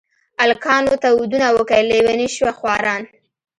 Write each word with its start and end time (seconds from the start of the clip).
الکانو 0.45 0.93
ته 1.01 1.07
ودونه 1.19 1.47
وکئ 1.57 1.81
لېوني 1.89 2.27
شوه 2.35 2.51
خواران. 2.59 3.03